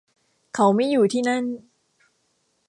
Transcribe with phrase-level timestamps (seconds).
[0.55, 1.43] เขาไม่อยู่ที่นั่น